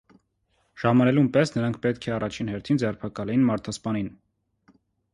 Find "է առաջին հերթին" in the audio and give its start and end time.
2.11-2.83